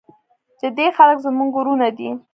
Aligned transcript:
د 0.61 0.63
دې 0.77 0.87
خلک 0.97 1.17
زموږ 1.25 1.51
ورونه 1.55 1.87
دي؟ 1.97 2.09